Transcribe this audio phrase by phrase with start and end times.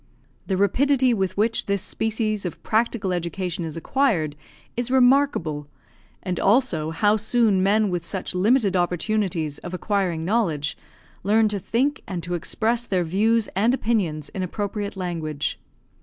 [0.47, 4.35] The rapidity with which this species of practical education is acquired
[4.75, 5.67] is remarkable,
[6.23, 10.75] and also, how soon men with such limited opportunities of acquiring knowledge,
[11.23, 15.59] learn to think and to express their views and opinions in appropriate language.